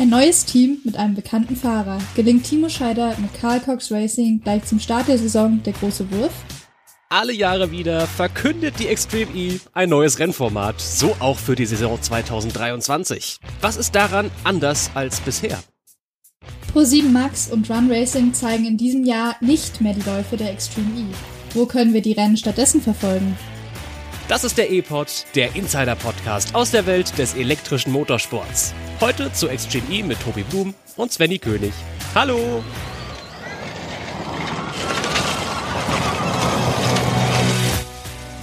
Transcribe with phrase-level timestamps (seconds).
[0.00, 1.98] Ein neues Team mit einem bekannten Fahrer.
[2.14, 6.32] Gelingt Timo Scheider mit Carl Cox Racing gleich zum Start der Saison der große Wurf?
[7.08, 12.00] Alle Jahre wieder verkündet die Extreme E ein neues Rennformat, so auch für die Saison
[12.00, 13.40] 2023.
[13.60, 15.58] Was ist daran anders als bisher?
[16.72, 20.90] Pro7 Max und Run Racing zeigen in diesem Jahr nicht mehr die Läufe der Extreme
[20.96, 21.04] E.
[21.54, 23.36] Wo können wir die Rennen stattdessen verfolgen?
[24.28, 28.74] Das ist der E-Pod, der Insider-Podcast aus der Welt des elektrischen Motorsports.
[29.00, 31.72] Heute zu Extreme E mit Tobi Blum und Svenny König.
[32.14, 32.62] Hallo!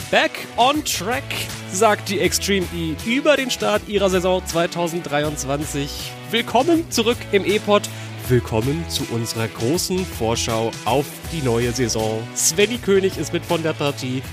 [0.10, 1.24] Back on track,
[1.72, 6.12] sagt die Extreme E über den Start ihrer Saison 2023.
[6.32, 7.84] Willkommen zurück im E-Pod.
[8.28, 12.28] Willkommen zu unserer großen Vorschau auf die neue Saison.
[12.36, 14.24] Svenny König ist mit von der Partie.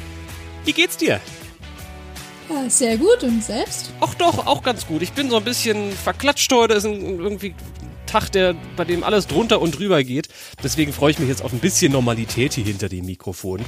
[0.65, 1.21] Wie geht's dir?
[2.49, 3.93] Ja, sehr gut und selbst?
[4.01, 5.03] Ach doch, auch ganz gut.
[5.03, 6.75] Ich bin so ein bisschen verklatscht heute.
[6.75, 7.55] Das ist ein, irgendwie
[8.07, 10.29] Tag, der, bei dem alles drunter und drüber geht.
[10.63, 13.65] Deswegen freue ich mich jetzt auf ein bisschen Normalität hier hinter dem Mikrofon.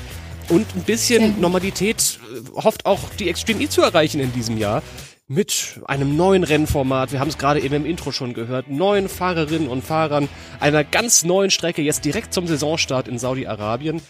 [0.51, 4.83] Und ein bisschen Normalität äh, hofft auch die Extreme E zu erreichen in diesem Jahr.
[5.27, 9.69] Mit einem neuen Rennformat, wir haben es gerade eben im Intro schon gehört, neuen Fahrerinnen
[9.69, 10.29] und Fahrern,
[10.61, 14.03] einer ganz neuen Strecke jetzt direkt zum Saisonstart in Saudi-Arabien.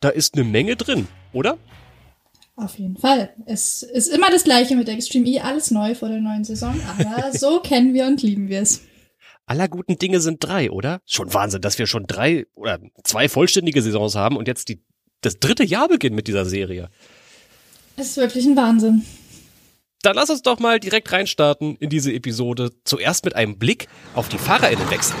[0.00, 1.58] Da ist eine Menge drin, oder?
[2.54, 3.34] Auf jeden Fall.
[3.46, 7.32] Es ist immer das Gleiche mit Extreme E, alles neu vor der neuen Saison, aber
[7.38, 8.82] so kennen wir und lieben wir es.
[9.46, 11.00] Aller guten Dinge sind drei, oder?
[11.06, 14.82] Schon Wahnsinn, dass wir schon drei oder zwei vollständige Saisons haben und jetzt die,
[15.20, 16.90] das dritte Jahr beginnt mit dieser Serie.
[17.96, 19.04] Es ist wirklich ein Wahnsinn.
[20.02, 22.72] Dann lass uns doch mal direkt reinstarten in diese Episode.
[22.84, 25.18] Zuerst mit einem Blick auf die FahrerInnen wechseln.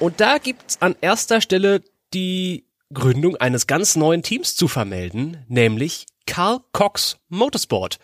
[0.00, 1.82] Und da gibt's an erster Stelle
[2.14, 7.98] die Gründung eines ganz neuen Teams zu vermelden, nämlich Carl Cox Motorsport.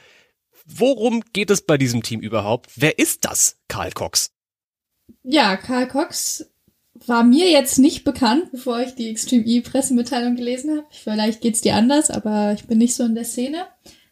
[0.67, 2.71] Worum geht es bei diesem Team überhaupt?
[2.77, 4.33] Wer ist das, Karl Cox?
[5.23, 6.51] Ja, Karl Cox
[7.07, 10.87] war mir jetzt nicht bekannt, bevor ich die Extreme E Pressemitteilung gelesen habe.
[10.91, 13.67] Vielleicht geht's dir anders, aber ich bin nicht so in der Szene.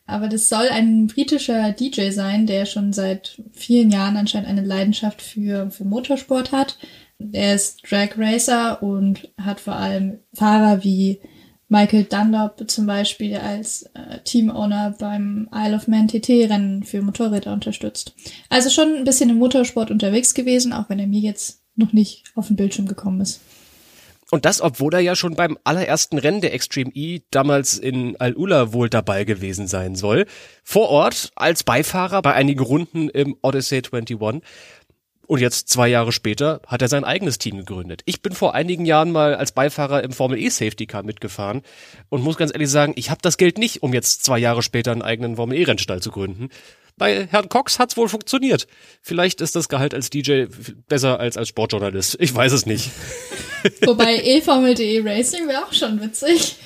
[0.05, 5.23] Aber das soll ein britischer DJ sein, der schon seit vielen Jahren anscheinend eine Leidenschaft
[5.23, 6.77] für, für Motorsport hat.
[7.33, 11.21] Er ist Drag Racer und hat vor allem Fahrer wie
[11.69, 18.15] Michael Dunlop zum Beispiel als äh, Teamowner beim Isle of Man TT-Rennen für Motorräder unterstützt.
[18.51, 22.25] Also schon ein bisschen im Motorsport unterwegs gewesen, auch wenn er mir jetzt noch nicht
[22.35, 23.41] auf den Bildschirm gekommen ist.
[24.33, 28.73] Und das, obwohl er ja schon beim allerersten Rennen der Extreme E damals in Al-Ula
[28.73, 30.25] wohl dabei gewesen sein soll.
[30.65, 34.43] Vor Ort als Beifahrer bei einigen Runden im Odyssey 21.
[35.27, 38.03] Und jetzt zwei Jahre später hat er sein eigenes Team gegründet.
[38.07, 41.63] Ich bin vor einigen Jahren mal als Beifahrer im Formel E Safety Car mitgefahren
[42.09, 44.93] und muss ganz ehrlich sagen, ich habe das Geld nicht, um jetzt zwei Jahre später
[44.93, 46.49] einen eigenen Formel E Rennstall zu gründen.
[46.99, 48.67] Bei Herrn Cox hat's wohl funktioniert.
[49.01, 50.47] Vielleicht ist das Gehalt als DJ
[50.89, 52.17] besser als als Sportjournalist.
[52.21, 52.91] Ich weiß es nicht.
[53.87, 56.57] Wobei E-Formel.de Racing wäre auch schon witzig.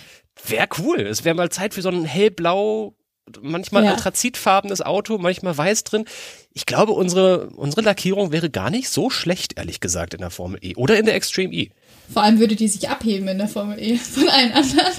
[0.49, 1.01] Wäre cool.
[1.01, 2.96] Es wäre mal Zeit für so ein hellblau
[3.41, 3.93] manchmal ja.
[3.93, 6.05] anthrazitfarbenes Auto, manchmal weiß drin.
[6.53, 10.59] Ich glaube, unsere, unsere Lackierung wäre gar nicht so schlecht, ehrlich gesagt, in der Formel
[10.63, 11.71] E oder in der Extreme E.
[12.13, 14.93] Vor allem würde die sich abheben in der Formel E von allen anderen.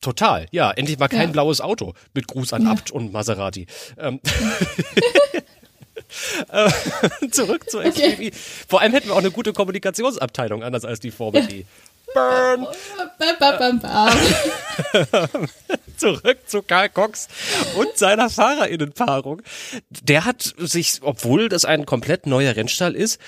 [0.00, 0.70] Total, ja.
[0.72, 1.32] Endlich mal kein ja.
[1.32, 2.72] blaues Auto mit Gruß an ja.
[2.72, 3.66] Abt und Maserati.
[3.98, 4.20] Ähm.
[6.48, 6.70] Äh,
[7.30, 8.28] zurück zur Extreme okay.
[8.28, 8.32] E.
[8.32, 11.64] Vor allem hätten wir auch eine gute Kommunikationsabteilung, anders als die Formel E.
[12.14, 12.66] Burn.
[15.96, 17.28] Zurück zu Karl Cox
[17.76, 19.42] und seiner Fahrerinnenpaarung.
[19.88, 23.20] Der hat sich, obwohl das ein komplett neuer Rennstall ist,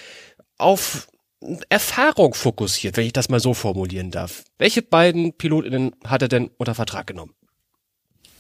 [0.59, 1.09] auf
[1.69, 4.45] Erfahrung fokussiert, wenn ich das mal so formulieren darf.
[4.59, 7.35] Welche beiden Pilotinnen hat er denn unter Vertrag genommen?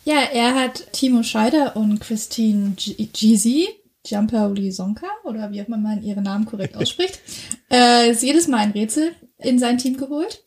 [0.04, 3.68] Ja, er hat Timo Scheider und Christine Gizi,
[4.06, 7.20] Jumper Sonka, oder wie auch immer man ihren Namen korrekt ausspricht,
[7.70, 10.44] äh, ist jedes Mal ein Rätsel in sein Team geholt.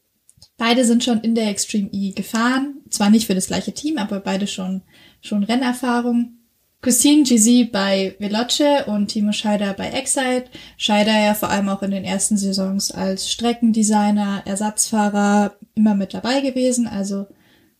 [0.57, 2.81] Beide sind schon in der Extreme E gefahren.
[2.89, 4.81] Zwar nicht für das gleiche Team, aber beide schon,
[5.21, 6.33] schon Rennerfahrung.
[6.81, 10.45] Christine GZ bei Veloce und Timo Scheider bei Excite.
[10.77, 16.41] Scheider ja vor allem auch in den ersten Saisons als Streckendesigner, Ersatzfahrer immer mit dabei
[16.41, 16.87] gewesen.
[16.87, 17.27] Also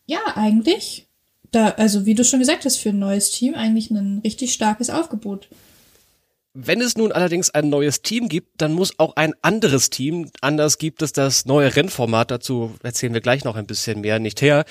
[0.05, 1.07] ja, eigentlich,
[1.51, 4.89] da, also wie du schon gesagt hast, für ein neues Team eigentlich ein richtig starkes
[4.89, 5.47] Aufgebot.
[6.59, 10.79] Wenn es nun allerdings ein neues Team gibt, dann muss auch ein anderes Team, anders
[10.79, 14.65] gibt es das neue Rennformat, dazu erzählen wir gleich noch ein bisschen mehr, nicht her,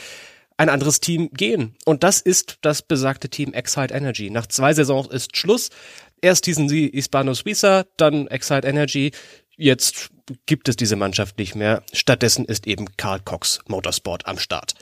[0.56, 1.76] ein anderes Team gehen.
[1.84, 4.30] Und das ist das besagte Team Excite Energy.
[4.30, 5.70] Nach zwei Saisons ist Schluss.
[6.20, 9.12] Erst hießen sie Hispano Suiza, dann Excite Energy.
[9.56, 10.10] Jetzt
[10.46, 11.84] gibt es diese Mannschaft nicht mehr.
[11.92, 14.74] Stattdessen ist eben Carl Cox Motorsport am Start.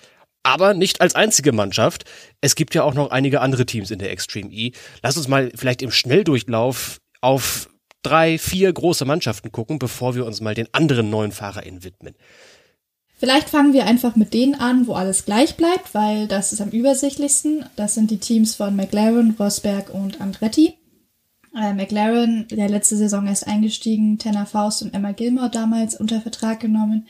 [0.45, 2.05] Aber nicht als einzige Mannschaft.
[2.41, 4.73] Es gibt ja auch noch einige andere Teams in der Extreme E.
[5.03, 7.69] Lass uns mal vielleicht im Schnelldurchlauf auf
[8.03, 12.15] drei, vier große Mannschaften gucken, bevor wir uns mal den anderen neuen FahrerInnen widmen.
[13.17, 16.69] Vielleicht fangen wir einfach mit denen an, wo alles gleich bleibt, weil das ist am
[16.69, 17.65] übersichtlichsten.
[17.75, 20.75] Das sind die Teams von McLaren, Rosberg und Andretti.
[21.57, 26.61] Äh, McLaren, der letzte Saison erst eingestiegen, Tanner Faust und Emma Gilmore damals unter Vertrag
[26.61, 27.07] genommen.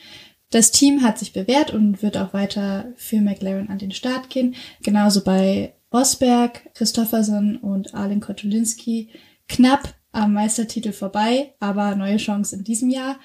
[0.55, 4.55] Das Team hat sich bewährt und wird auch weiter für McLaren an den Start gehen.
[4.81, 9.09] Genauso bei Rosberg, Christofferson und Arlen Kotulinski.
[9.49, 13.17] Knapp am Meistertitel vorbei, aber neue Chance in diesem Jahr.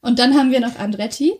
[0.00, 1.32] Und dann haben wir noch Andretti.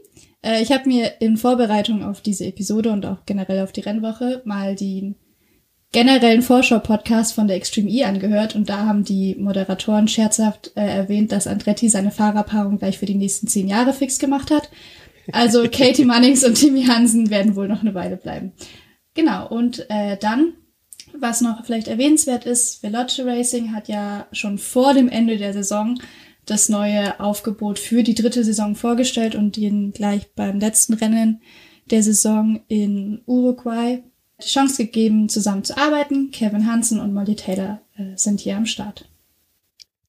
[0.43, 4.43] Äh, ich habe mir in Vorbereitung auf diese Episode und auch generell auf die Rennwoche
[4.45, 5.15] mal die
[5.93, 11.31] generellen Vorschau-Podcast von der Extreme E angehört und da haben die Moderatoren scherzhaft äh, erwähnt,
[11.31, 14.71] dass Andretti seine Fahrerpaarung gleich für die nächsten zehn Jahre fix gemacht hat.
[15.33, 18.53] Also Katie Mannings und Timmy Hansen werden wohl noch eine Weile bleiben.
[19.15, 20.55] Genau, und äh, dann
[21.21, 25.99] was noch vielleicht erwähnenswert ist, Veloce Racing hat ja schon vor dem Ende der Saison
[26.45, 31.41] das neue Aufgebot für die dritte Saison vorgestellt und ihnen gleich beim letzten Rennen
[31.91, 34.03] der Saison in Uruguay
[34.43, 36.31] die Chance gegeben, zusammen zu arbeiten.
[36.31, 39.09] Kevin Hansen und Molly Taylor äh, sind hier am Start.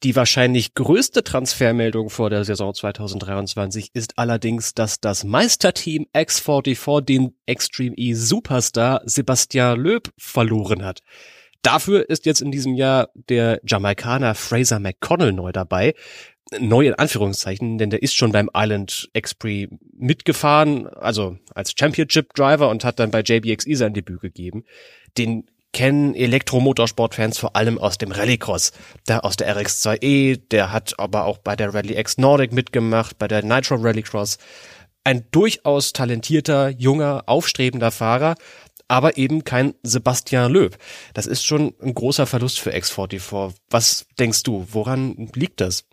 [0.04, 7.36] Die wahrscheinlich größte Transfermeldung vor der Saison 2023 ist allerdings, dass das Meisterteam X44 den
[7.48, 11.02] Extreme E Superstar Sebastian Loeb verloren hat.
[11.64, 15.96] Dafür ist jetzt in diesem Jahr der Jamaikaner Fraser McConnell neu dabei.
[16.60, 22.70] Neu in Anführungszeichen, denn der ist schon beim Island X-Prix mitgefahren, also als Championship Driver
[22.70, 24.64] und hat dann bei JBXE sein Debüt gegeben.
[25.18, 28.72] Den kennen Elektromotorsportfans vor allem aus dem Rallycross,
[29.08, 33.28] der aus der RX2E, der hat aber auch bei der Rally X Nordic mitgemacht, bei
[33.28, 34.38] der Nitro Rallycross.
[35.04, 38.36] Ein durchaus talentierter, junger, aufstrebender Fahrer,
[38.88, 40.78] aber eben kein Sebastian Löb.
[41.14, 43.54] Das ist schon ein großer Verlust für X44.
[43.70, 45.86] Was denkst du, woran liegt das?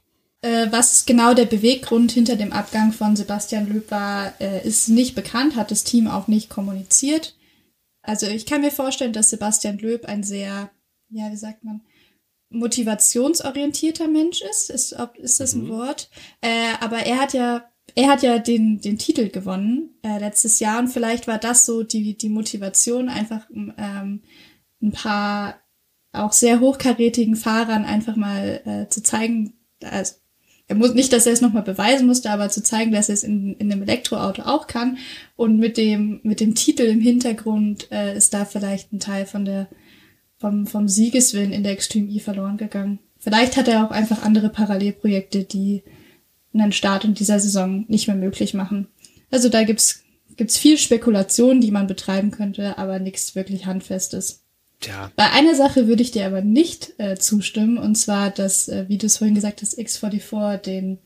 [0.43, 5.15] Äh, was genau der Beweggrund hinter dem Abgang von Sebastian Löb war, äh, ist nicht
[5.15, 7.35] bekannt, hat das Team auch nicht kommuniziert.
[8.05, 10.71] Also ich kann mir vorstellen, dass Sebastian Löb ein sehr,
[11.09, 11.83] ja, wie sagt man,
[12.51, 14.71] motivationsorientierter Mensch ist.
[14.71, 15.71] Ist, ob, ist das ein mhm.
[15.71, 16.11] Wort?
[16.41, 20.79] Äh, aber er hat ja, er hat ja den, den Titel gewonnen äh, letztes Jahr
[20.79, 24.23] und vielleicht war das so die, die Motivation, einfach ähm,
[24.83, 25.61] ein paar
[26.13, 30.15] auch sehr hochkarätigen Fahrern einfach mal äh, zu zeigen, also
[30.67, 33.23] er muss nicht, dass er es nochmal beweisen musste, aber zu zeigen, dass er es
[33.23, 34.99] in, in einem Elektroauto auch kann.
[35.37, 39.45] Und mit dem, mit dem Titel im Hintergrund äh, ist da vielleicht ein Teil von
[39.45, 39.69] der,
[40.39, 42.99] vom, vom Siegeswillen in der Extreme E verloren gegangen.
[43.19, 45.83] Vielleicht hat er auch einfach andere Parallelprojekte, die
[46.55, 48.89] einen Start in dieser Saison nicht mehr möglich machen.
[49.31, 50.05] Also da gibt's,
[50.37, 54.44] gibt's viel Spekulation, die man betreiben könnte, aber nichts wirklich Handfestes.
[54.81, 55.11] Tja.
[55.17, 58.99] Bei einer Sache würde ich dir aber nicht äh, zustimmen, und zwar, dass, äh, wie
[58.99, 60.99] du es vorhin gesagt hast, X44 den,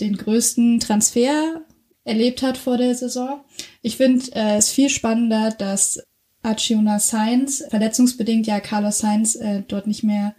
[0.00, 1.62] den größten Transfer
[2.04, 3.40] erlebt hat vor der Saison.
[3.82, 6.02] Ich finde äh, es viel spannender, dass
[6.42, 10.34] Archiona Sainz, verletzungsbedingt ja Carlos Sainz äh, dort nicht mehr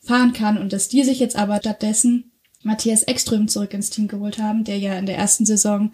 [0.00, 2.32] fahren kann und dass die sich jetzt aber stattdessen
[2.62, 5.92] Matthias Ekström zurück ins Team geholt haben, der ja in der ersten Saison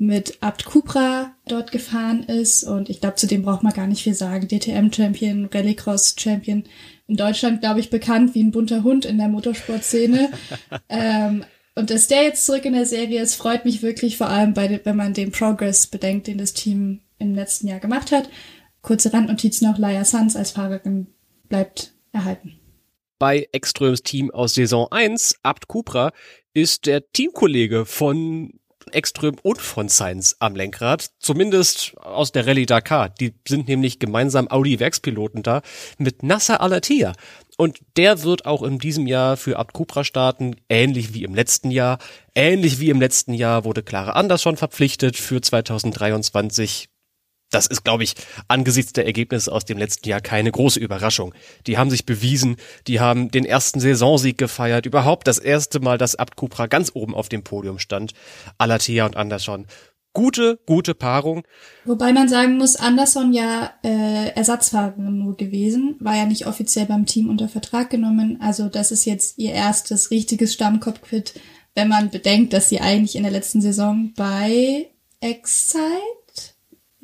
[0.00, 2.64] mit Abt Cupra dort gefahren ist.
[2.64, 4.48] Und ich glaube, zu dem braucht man gar nicht viel sagen.
[4.48, 6.64] DTM-Champion, Rallycross-Champion.
[7.06, 10.30] In Deutschland, glaube ich, bekannt wie ein bunter Hund in der Motorsportszene.
[10.88, 14.54] ähm, und dass der jetzt zurück in der Serie ist, freut mich wirklich, vor allem
[14.54, 18.30] bei, wenn man den Progress bedenkt, den das Team im letzten Jahr gemacht hat.
[18.80, 21.08] Kurze Randnotiz noch, Laia Sanz als Fahrerin
[21.50, 22.54] bleibt erhalten.
[23.18, 26.12] Bei Ekströms Team aus Saison 1, Abt Cupra,
[26.54, 28.59] ist der Teamkollege von
[28.94, 33.08] Ekström und von Sainz am Lenkrad, zumindest aus der Rallye Dakar.
[33.08, 35.62] Die sind nämlich gemeinsam Audi-Werkspiloten da
[35.98, 37.12] mit Nasser Alatia.
[37.56, 41.70] Und der wird auch in diesem Jahr für Abt Cupra starten, ähnlich wie im letzten
[41.70, 41.98] Jahr.
[42.34, 46.89] Ähnlich wie im letzten Jahr wurde Clara Andersson verpflichtet für 2023
[47.50, 48.14] das ist, glaube ich,
[48.48, 51.34] angesichts der Ergebnisse aus dem letzten Jahr keine große Überraschung.
[51.66, 56.16] Die haben sich bewiesen, die haben den ersten Saisonsieg gefeiert, überhaupt das erste Mal, dass
[56.16, 58.12] Abt Kupra ganz oben auf dem Podium stand.
[58.58, 59.66] Alatea und Andersson.
[60.12, 61.44] Gute, gute Paarung.
[61.84, 67.06] Wobei man sagen muss, Andersson ja äh, Ersatzfahrerin nur gewesen, war ja nicht offiziell beim
[67.06, 68.38] Team unter Vertrag genommen.
[68.40, 71.34] Also das ist jetzt ihr erstes richtiges Stammcockpit,
[71.76, 74.90] wenn man bedenkt, dass sie eigentlich in der letzten Saison bei
[75.20, 76.19] Excite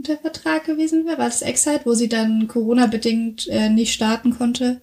[0.08, 1.18] unter Vertrag gewesen wäre.
[1.18, 4.80] War das Excite, wo sie dann Corona-bedingt äh, nicht starten konnte?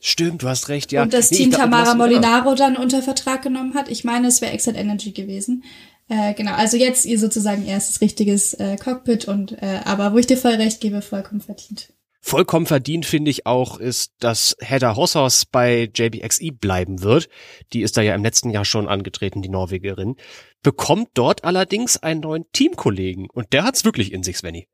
[0.00, 1.02] Stimmt, du hast recht, ja.
[1.02, 3.90] Und das nee, Team glaub, Tamara Molinaro dann unter Vertrag genommen hat.
[3.90, 5.64] Ich meine, es wäre Excite Energy gewesen.
[6.08, 10.26] Äh, genau, also jetzt ihr sozusagen erstes richtiges äh, Cockpit und äh, aber wo ich
[10.26, 11.92] dir voll recht gebe, vollkommen verdient.
[12.22, 17.30] Vollkommen verdient finde ich auch, ist, dass Hedda Hosshaus bei JBXI bleiben wird.
[17.72, 20.16] Die ist da ja im letzten Jahr schon angetreten, die Norwegerin.
[20.62, 23.28] Bekommt dort allerdings einen neuen Teamkollegen.
[23.30, 24.68] Und der hat's wirklich in sich, Svenny.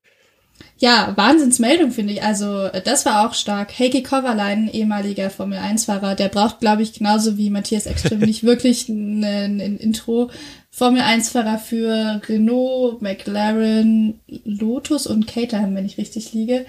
[0.79, 2.23] Ja, Wahnsinnsmeldung finde ich.
[2.23, 3.79] Also das war auch stark.
[3.79, 8.89] Heikki Kovalainen, ehemaliger Formel 1-Fahrer, der braucht, glaube ich, genauso wie Matthias Ekström nicht wirklich
[8.89, 10.31] ein, ein Intro.
[10.71, 16.67] Formel 1-Fahrer für Renault, McLaren, Lotus und Caterham, wenn ich richtig liege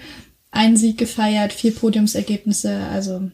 [0.50, 3.30] einen Sieg gefeiert, vier Podiumsergebnisse, also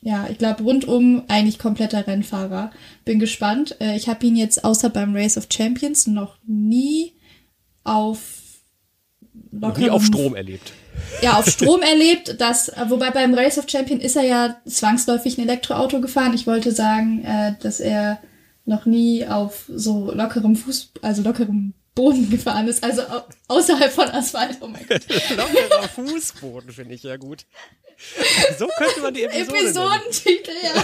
[0.00, 2.70] ja, ich glaube rundum eigentlich kompletter Rennfahrer.
[3.04, 3.76] Bin gespannt.
[3.80, 7.14] Äh, ich habe ihn jetzt außer beim Race of Champions noch nie
[7.82, 8.18] auf
[9.50, 10.72] lockerem, nie auf Strom erlebt.
[11.20, 12.36] Ja, auf Strom erlebt.
[12.38, 16.34] Das, wobei beim Race of Champions ist er ja zwangsläufig ein Elektroauto gefahren.
[16.34, 18.20] Ich wollte sagen, äh, dass er
[18.64, 23.02] noch nie auf so lockerem Fuß, also lockerem Boden gefahren ist, also
[23.48, 24.58] außerhalb von Asphalt.
[24.60, 25.02] Oh mein Gott.
[25.36, 27.44] Lockerer Fußboden finde ich ja gut.
[28.56, 30.74] So könnte man die Episode Episodentitel, ja.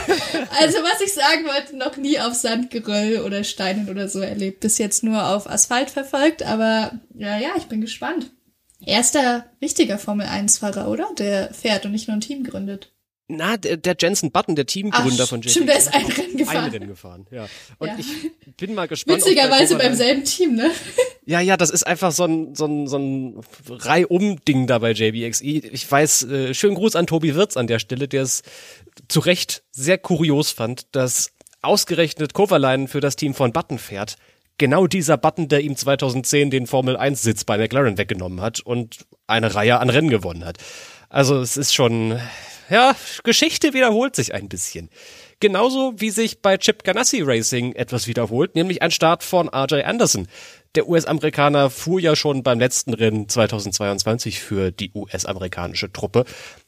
[0.61, 4.59] Also was ich sagen wollte, noch nie auf Sandgeröll oder Steinen oder so erlebt.
[4.59, 8.33] Bis jetzt nur auf Asphalt verfolgt, aber ja, ja, ich bin gespannt.
[8.85, 11.09] Erster richtiger Formel 1-Fahrer, oder?
[11.16, 12.92] Der fährt und nicht nur ein Team gründet.
[13.26, 15.50] Na, der, der Jensen Button, der Teamgründer Ach, von JP.
[15.50, 16.64] Stimmt, der ist ein Rennen gefahren.
[16.64, 17.47] Ein Rennen gefahren, ja.
[17.78, 17.95] Und Ja.
[17.99, 19.19] ich bin mal gespannt.
[19.25, 20.71] Witzigerweise beim selben Team, ne?
[21.26, 25.71] Ja, ja, das ist einfach so ein, so ein, so ein Reihum-Ding da bei JBXI.
[25.73, 28.43] Ich weiß, äh, schönen Gruß an Tobi Wirz an der Stelle, der es
[29.09, 31.31] zu Recht sehr kurios fand, dass
[31.62, 34.16] ausgerechnet Kovalainen für das Team von Button fährt.
[34.59, 38.99] Genau dieser Button, der ihm 2010 den Formel 1 Sitz bei McLaren weggenommen hat und
[39.26, 40.59] eine Reihe an Rennen gewonnen hat.
[41.09, 42.21] Also es ist schon,
[42.71, 44.90] ja, Geschichte wiederholt sich ein bisschen.
[45.40, 50.28] Genauso wie sich bei Chip Ganassi Racing etwas wiederholt, nämlich ein Start von RJ Anderson.
[50.75, 56.25] Der US-Amerikaner fuhr ja schon beim letzten Rennen 2022 für die US-amerikanische Truppe,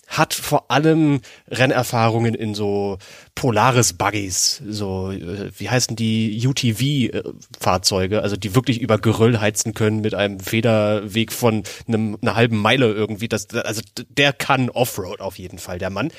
[0.07, 2.99] hat vor allem Rennerfahrungen in so
[3.35, 10.15] Polaris-Buggies, so, äh, wie heißen die, UTV-Fahrzeuge, also die wirklich über Geröll heizen können mit
[10.15, 13.29] einem Federweg von einem, einer halben Meile irgendwie.
[13.29, 16.11] Das, also der kann Offroad auf jeden Fall, der Mann.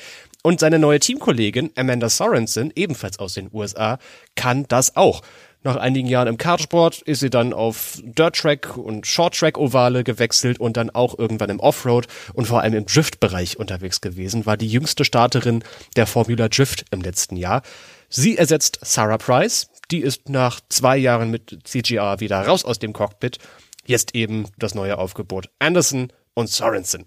[0.42, 3.98] Und seine neue Teamkollegin Amanda Sorensen, ebenfalls aus den USA,
[4.36, 5.22] kann das auch.
[5.68, 10.88] Nach einigen Jahren im Kartsport ist sie dann auf Dirt-Track und Short-Track-Ovale gewechselt und dann
[10.88, 15.62] auch irgendwann im Offroad und vor allem im Drift-Bereich unterwegs gewesen, war die jüngste Starterin
[15.94, 17.60] der Formula Drift im letzten Jahr.
[18.08, 22.94] Sie ersetzt Sarah Price, die ist nach zwei Jahren mit CGR wieder raus aus dem
[22.94, 23.36] Cockpit.
[23.84, 27.04] Jetzt eben das neue Aufgebot Anderson und Sorensen.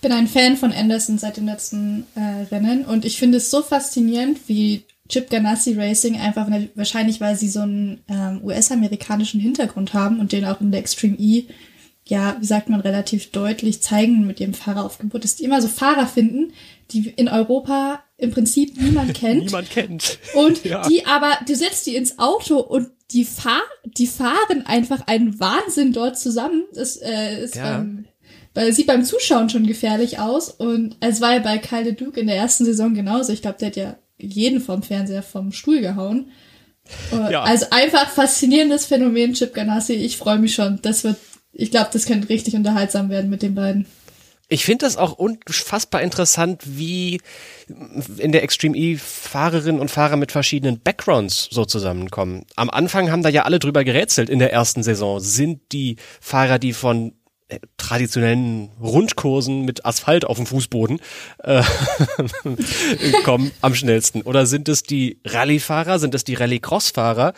[0.00, 3.64] bin ein Fan von Anderson seit dem letzten äh, Rennen und ich finde es so
[3.64, 10.18] faszinierend, wie Chip Ganassi Racing einfach wahrscheinlich, weil sie so einen ähm, US-amerikanischen Hintergrund haben
[10.20, 11.44] und den auch in der Extreme E,
[12.06, 16.06] ja, wie sagt man, relativ deutlich zeigen mit ihrem Fahreraufgebot, dass die immer so Fahrer
[16.06, 16.52] finden,
[16.90, 19.44] die in Europa im Prinzip niemand kennt.
[19.44, 20.18] Niemand kennt.
[20.34, 20.88] Und Ja.
[20.88, 25.92] die aber, du setzt die ins Auto und die, fahr die fahren einfach einen Wahnsinn
[25.92, 26.64] dort zusammen.
[26.74, 27.78] Das äh, ist Ja.
[27.78, 28.06] beim,
[28.54, 30.48] weil sieht beim Zuschauen schon gefährlich aus.
[30.50, 33.32] Und es war ja bei Kyle Duke in der ersten Saison genauso.
[33.32, 36.30] Ich glaube, der hat ja jeden vom Fernseher vom Stuhl gehauen.
[37.12, 37.42] Äh, Ja.
[37.42, 39.94] Also einfach faszinierendes Phänomen, Chip Ganassi.
[39.94, 40.80] Ich freue mich schon.
[40.82, 41.16] Das wird,
[41.52, 43.86] ich glaube, das könnte richtig unterhaltsam werden mit den beiden.
[44.52, 47.20] Ich finde das auch unfassbar interessant, wie
[48.18, 52.44] in der Extreme E Fahrerinnen und Fahrer mit verschiedenen Backgrounds so zusammenkommen.
[52.56, 55.20] Am Anfang haben da ja alle drüber gerätselt in der ersten Saison.
[55.20, 57.12] Sind die Fahrer, die von
[57.76, 61.00] traditionellen Rundkursen mit Asphalt auf dem Fußboden
[61.42, 61.62] äh,
[63.24, 64.22] kommen am schnellsten?
[64.22, 65.98] Oder sind es die Rallye-Fahrer?
[65.98, 67.34] Sind es die Rallye-Cross-Fahrer?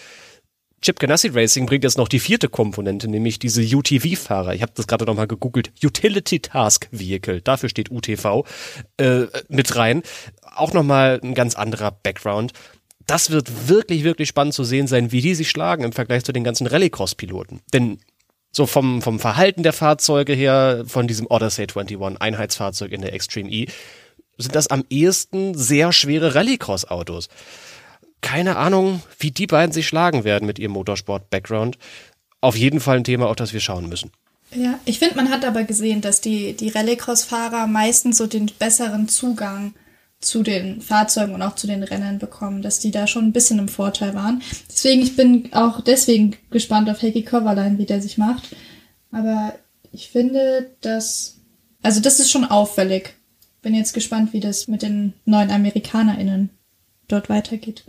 [0.82, 4.54] Chip Ganassi Racing bringt jetzt noch die vierte Komponente, nämlich diese UTV-Fahrer.
[4.54, 5.72] Ich habe das gerade noch mal gegoogelt.
[5.82, 8.44] Utility Task Vehicle, dafür steht UTV,
[8.96, 10.02] äh, mit rein.
[10.42, 12.52] Auch noch mal ein ganz anderer Background.
[13.06, 16.32] Das wird wirklich, wirklich spannend zu sehen sein, wie die sich schlagen im Vergleich zu
[16.32, 17.60] den ganzen Rallycross-Piloten.
[17.72, 18.00] Denn
[18.52, 23.50] so vom, vom Verhalten der Fahrzeuge her, von diesem Odyssey 21 Einheitsfahrzeug in der Extreme
[23.50, 23.66] E,
[24.38, 27.28] sind das am ehesten sehr schwere Rallycross-Autos
[28.22, 31.76] keine Ahnung, wie die beiden sich schlagen werden mit ihrem Motorsport-Background.
[32.40, 34.10] Auf jeden Fall ein Thema, auf das wir schauen müssen.
[34.54, 39.08] Ja, ich finde, man hat aber gesehen, dass die, die Rallycross-Fahrer meistens so den besseren
[39.08, 39.74] Zugang
[40.22, 43.58] zu den Fahrzeugen und auch zu den Rennen bekommen, dass die da schon ein bisschen
[43.58, 44.42] im Vorteil waren.
[44.70, 48.54] Deswegen, ich bin auch deswegen gespannt auf Heikki Kovalainen, wie der sich macht.
[49.10, 49.54] Aber
[49.92, 51.40] ich finde, dass,
[51.82, 53.14] also das ist schon auffällig.
[53.60, 56.50] Bin jetzt gespannt, wie das mit den neuen AmerikanerInnen
[57.08, 57.84] dort weitergeht.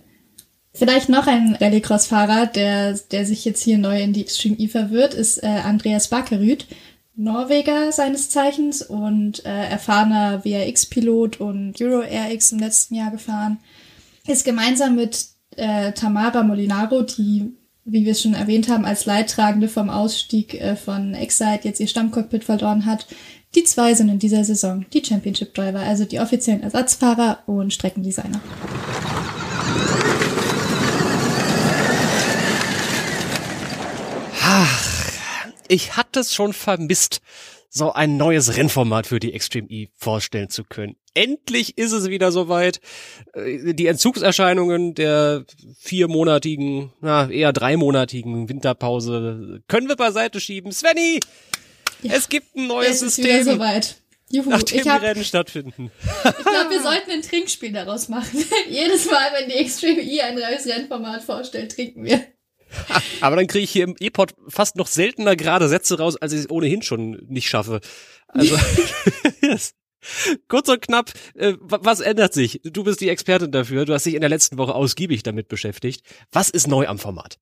[0.75, 5.13] Vielleicht noch ein Rallycross-Fahrer, der, der sich jetzt hier neu in die Extreme E verwirrt,
[5.13, 6.65] ist äh, Andreas Bakerüth,
[7.15, 13.59] Norweger seines Zeichens und äh, erfahrener WRX-Pilot und Euro RX im letzten Jahr gefahren.
[14.25, 17.51] Ist gemeinsam mit äh, Tamara Molinaro, die,
[17.85, 22.43] wie wir schon erwähnt haben, als Leidtragende vom Ausstieg äh, von Excite jetzt ihr Stammcockpit
[22.43, 23.05] verloren hat.
[23.53, 28.41] Die zwei sind in dieser Saison die Championship Driver, also die offiziellen Ersatzfahrer und Streckendesigner.
[34.45, 34.92] Ach,
[35.73, 37.21] ich hatte es schon vermisst,
[37.69, 40.95] so ein neues Rennformat für die Extreme E vorstellen zu können.
[41.15, 42.79] Endlich ist es wieder soweit.
[43.33, 45.45] Äh, die Entzugserscheinungen der
[45.79, 50.71] viermonatigen, na, eher dreimonatigen Winterpause können wir beiseite schieben.
[50.71, 51.19] Svenny,
[52.03, 53.25] ja, es gibt ein neues es System.
[53.25, 53.95] Ist wieder soweit.
[54.29, 55.91] Juhu, nachdem ich hab, die Rennen stattfinden.
[55.99, 58.43] Ich glaube, wir sollten ein Trinkspiel daraus machen.
[58.69, 62.23] Jedes Mal, wenn die Extreme E ein neues Rennformat vorstellt, trinken wir.
[63.21, 66.39] Aber dann kriege ich hier im E-Pod fast noch seltener gerade Sätze raus, als ich
[66.39, 67.81] es ohnehin schon nicht schaffe.
[68.27, 68.57] Also
[69.41, 69.73] yes.
[70.47, 72.61] kurz und knapp, äh, was ändert sich?
[72.63, 73.85] Du bist die Expertin dafür.
[73.85, 76.05] Du hast dich in der letzten Woche ausgiebig damit beschäftigt.
[76.31, 77.39] Was ist neu am Format?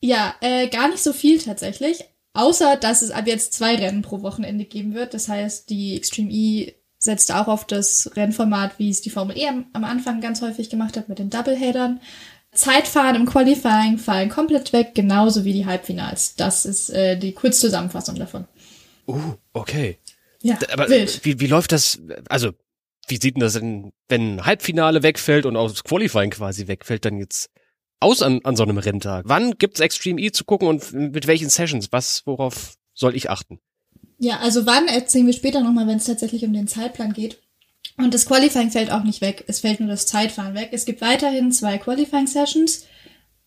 [0.00, 2.04] Ja, äh, gar nicht so viel tatsächlich.
[2.32, 5.14] Außer, dass es ab jetzt zwei Rennen pro Wochenende geben wird.
[5.14, 9.48] Das heißt, die Extreme E setzt auch auf das Rennformat, wie es die Formel E
[9.48, 12.00] am, am Anfang ganz häufig gemacht hat, mit den Doubleheadern.
[12.52, 16.34] Zeitfahren im Qualifying fallen komplett weg, genauso wie die Halbfinals.
[16.34, 18.46] Das ist äh, die Kurzzusammenfassung davon.
[19.06, 19.98] Uh, okay.
[20.42, 21.24] Ja, aber wild.
[21.24, 22.00] Wie, wie läuft das?
[22.28, 22.50] Also,
[23.06, 27.18] wie sieht denn das denn, wenn Halbfinale wegfällt und auch das Qualifying quasi wegfällt, dann
[27.18, 27.50] jetzt
[28.00, 29.26] aus an, an so einem Renntag?
[29.28, 31.92] Wann gibt's Extreme E zu gucken und mit welchen Sessions?
[31.92, 33.60] Was, worauf soll ich achten?
[34.18, 37.40] Ja, also wann erzählen wir später nochmal, wenn es tatsächlich um den Zeitplan geht.
[38.04, 39.44] Und das Qualifying fällt auch nicht weg.
[39.46, 40.70] Es fällt nur das Zeitfahren weg.
[40.72, 42.86] Es gibt weiterhin zwei Qualifying Sessions.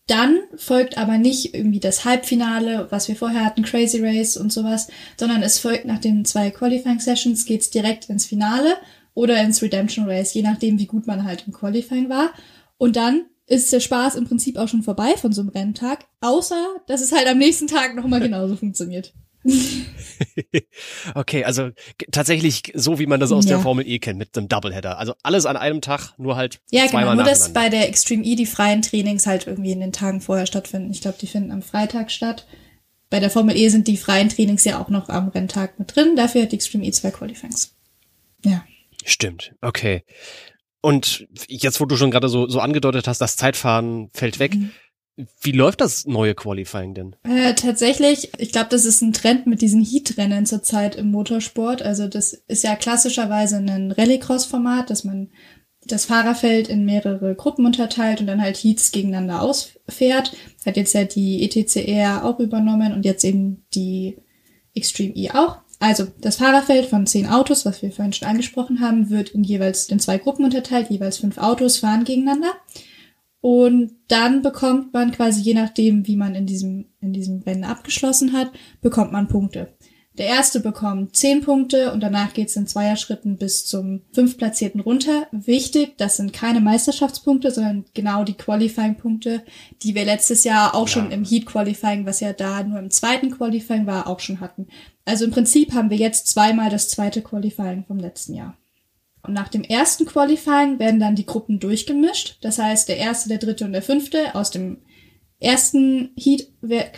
[0.06, 4.88] Dann folgt aber nicht irgendwie das Halbfinale, was wir vorher hatten, Crazy Race und sowas,
[5.18, 8.76] sondern es folgt nach den zwei Qualifying Sessions geht's direkt ins Finale
[9.14, 12.32] oder ins Redemption Race, je nachdem, wie gut man halt im Qualifying war.
[12.76, 16.76] Und dann ist der Spaß im Prinzip auch schon vorbei von so einem Renntag, außer
[16.86, 19.14] dass es halt am nächsten Tag nochmal genauso funktioniert.
[21.14, 21.70] okay, also
[22.10, 23.50] tatsächlich so, wie man das aus ja.
[23.50, 24.98] der Formel E kennt, mit einem Doubleheader.
[24.98, 28.24] Also alles an einem Tag, nur halt ja, zweimal genau, nur dass bei der Extreme
[28.24, 30.90] E die freien Trainings halt irgendwie in den Tagen vorher stattfinden.
[30.90, 32.46] Ich glaube, die finden am Freitag statt.
[33.10, 36.16] Bei der Formel E sind die freien Trainings ja auch noch am Renntag mit drin.
[36.16, 37.74] Dafür hat die Extreme E zwei Qualifyings.
[38.44, 38.64] Ja.
[39.04, 40.02] Stimmt, okay.
[40.80, 44.54] Und jetzt, wo du schon gerade so, so angedeutet hast, das Zeitfahren fällt weg.
[44.54, 44.70] Mhm
[45.16, 47.16] wie läuft das neue Qualifying denn?
[47.22, 51.82] Äh, tatsächlich, ich glaube, das ist ein Trend mit diesen Heat-Rennen zurzeit im Motorsport.
[51.82, 55.30] Also das ist ja klassischerweise ein Rallycross-Format, dass man
[55.86, 60.34] das Fahrerfeld in mehrere Gruppen unterteilt und dann halt Heats gegeneinander ausfährt.
[60.64, 64.16] Hat jetzt ja die ETCR auch übernommen und jetzt eben die
[64.74, 65.58] Extreme E auch.
[65.78, 69.88] Also das Fahrerfeld von zehn Autos, was wir vorhin schon angesprochen haben, wird in jeweils
[69.90, 70.90] in zwei Gruppen unterteilt.
[70.90, 72.52] Jeweils fünf Autos fahren gegeneinander.
[73.44, 78.32] Und dann bekommt man quasi, je nachdem, wie man in diesem, in diesem Rennen abgeschlossen
[78.32, 79.68] hat, bekommt man Punkte.
[80.16, 85.26] Der erste bekommt zehn Punkte und danach geht's in Zweierschritten bis zum fünftplatzierten runter.
[85.30, 89.42] Wichtig, das sind keine Meisterschaftspunkte, sondern genau die Qualifying-Punkte,
[89.82, 90.94] die wir letztes Jahr auch ja.
[90.94, 94.68] schon im Heat Qualifying, was ja da nur im zweiten Qualifying war, auch schon hatten.
[95.04, 98.56] Also im Prinzip haben wir jetzt zweimal das zweite Qualifying vom letzten Jahr.
[99.24, 102.36] Und nach dem ersten Qualifying werden dann die Gruppen durchgemischt.
[102.42, 104.82] Das heißt, der erste, der dritte und der fünfte aus dem
[105.40, 106.48] ersten Heat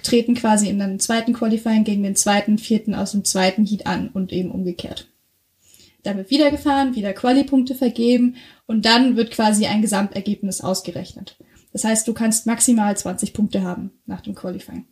[0.03, 4.09] treten quasi in den zweiten Qualifying gegen den zweiten, vierten aus dem zweiten Heat an
[4.09, 5.09] und eben umgekehrt.
[6.03, 8.35] Dann wird wieder gefahren, wieder Quali-Punkte vergeben
[8.67, 11.37] und dann wird quasi ein Gesamtergebnis ausgerechnet.
[11.73, 14.87] Das heißt, du kannst maximal 20 Punkte haben nach dem Qualifying.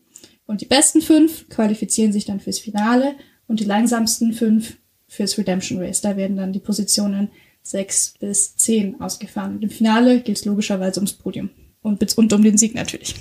[0.46, 3.16] Und die besten fünf qualifizieren sich dann fürs Finale
[3.48, 4.76] und die langsamsten fünf
[5.08, 6.00] fürs Redemption Race.
[6.00, 7.30] Da werden dann die Positionen
[7.62, 9.56] sechs bis zehn ausgefahren.
[9.56, 11.50] Und im Finale geht es logischerweise ums Podium.
[11.82, 13.14] Und, und um den Sieg natürlich.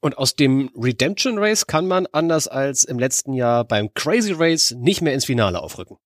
[0.00, 4.74] Und aus dem Redemption Race kann man anders als im letzten Jahr beim Crazy Race
[4.78, 5.98] nicht mehr ins Finale aufrücken.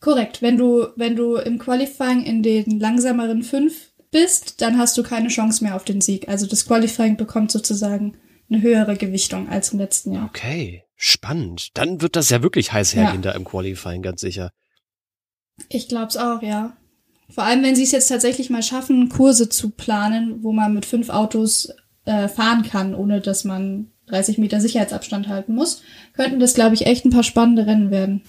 [0.00, 0.42] Korrekt.
[0.42, 5.28] Wenn du, wenn du im Qualifying in den langsameren fünf bist, dann hast du keine
[5.28, 6.28] Chance mehr auf den Sieg.
[6.28, 8.16] Also das Qualifying bekommt sozusagen
[8.48, 10.26] eine höhere Gewichtung als im letzten Jahr.
[10.26, 10.84] Okay.
[11.04, 11.76] Spannend.
[11.76, 13.32] Dann wird das ja wirklich heiß hergehen ja.
[13.32, 14.52] da im Qualifying, ganz sicher.
[15.68, 16.76] Ich glaub's auch, ja.
[17.28, 20.86] Vor allem, wenn sie es jetzt tatsächlich mal schaffen, Kurse zu planen, wo man mit
[20.86, 21.70] fünf Autos
[22.04, 26.86] äh, fahren kann, ohne dass man 30 Meter Sicherheitsabstand halten muss, könnten das, glaube ich,
[26.86, 28.22] echt ein paar spannende Rennen werden.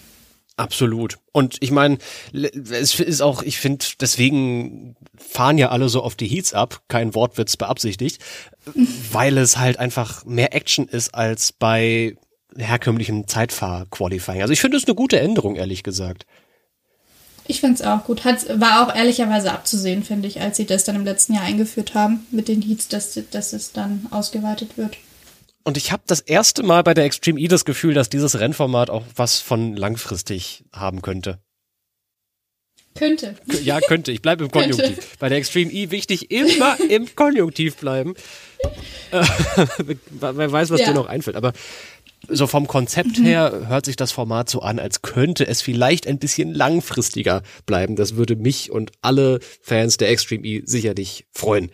[0.57, 1.19] Absolut.
[1.31, 1.99] Und ich meine,
[2.33, 7.13] es ist auch, ich finde, deswegen fahren ja alle so auf die Heats ab, kein
[7.13, 8.17] Wortwitz beabsichtigt,
[9.11, 12.17] weil es halt einfach mehr Action ist als bei
[12.57, 14.41] herkömmlichem Zeitfahr-Qualifying.
[14.41, 16.25] Also ich finde es eine gute Änderung, ehrlich gesagt.
[17.45, 18.23] Ich finde es auch gut.
[18.23, 21.93] Hat, war auch ehrlicherweise abzusehen, finde ich, als sie das dann im letzten Jahr eingeführt
[21.93, 24.97] haben mit den Heats, dass, dass es dann ausgeweitet wird.
[25.65, 28.89] Und ich habe das erste Mal bei der Extreme E das Gefühl, dass dieses Rennformat
[28.89, 31.39] auch was von langfristig haben könnte.
[32.95, 33.35] Könnte.
[33.63, 34.11] Ja, könnte.
[34.11, 34.85] Ich bleibe im Konjunktiv.
[34.85, 35.01] Könnte.
[35.19, 38.15] Bei der Extreme E wichtig, immer im Konjunktiv bleiben.
[39.11, 39.25] Äh,
[40.09, 40.87] wer weiß, was ja.
[40.87, 41.35] dir noch einfällt.
[41.35, 41.53] Aber
[42.29, 43.25] so vom Konzept mhm.
[43.25, 47.95] her hört sich das Format so an, als könnte es vielleicht ein bisschen langfristiger bleiben.
[47.95, 51.71] Das würde mich und alle Fans der Extreme E sicherlich freuen.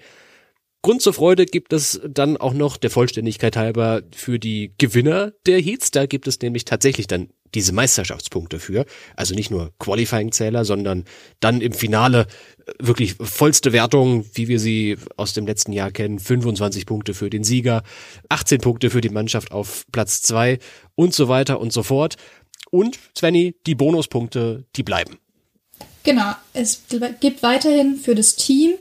[0.82, 5.60] Grund zur Freude gibt es dann auch noch der Vollständigkeit halber für die Gewinner der
[5.60, 5.92] Heats.
[5.92, 8.86] Da gibt es nämlich tatsächlich dann diese Meisterschaftspunkte für.
[9.16, 11.06] Also nicht nur Qualifying-Zähler, sondern
[11.40, 12.28] dann im Finale
[12.66, 16.20] äh, wirklich vollste Wertung, wie wir sie aus dem letzten Jahr kennen.
[16.20, 17.84] 25 Punkte für den Sieger,
[18.30, 20.60] 18 Punkte für die Mannschaft auf Platz zwei
[20.96, 22.16] und so weiter und so fort.
[22.72, 25.18] Und Svenny, die Bonuspunkte, die bleiben.
[26.04, 26.84] Genau, es
[27.20, 28.76] gibt weiterhin für das Team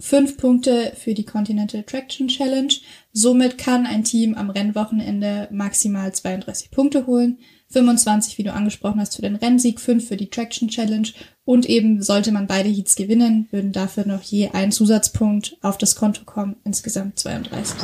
[0.00, 2.72] fünf Punkte für die Continental Traction Challenge.
[3.12, 7.38] Somit kann ein Team am Rennwochenende maximal 32 Punkte holen.
[7.70, 11.08] 25, wie du angesprochen hast, für den Rennsieg, 5 für die Traction Challenge
[11.44, 15.96] und eben sollte man beide Heats gewinnen, würden dafür noch je ein Zusatzpunkt auf das
[15.96, 17.76] Konto kommen, insgesamt 32.